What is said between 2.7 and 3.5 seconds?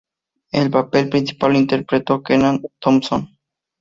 Thompson.